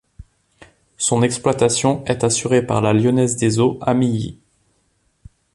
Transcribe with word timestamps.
Son 0.97 1.21
exploitation 1.21 2.03
est 2.05 2.23
assurée 2.23 2.65
par 2.65 2.81
la 2.81 2.91
Lyonnaise 2.91 3.35
des 3.35 3.59
Eaux 3.59 3.77
Amilly. 3.81 4.39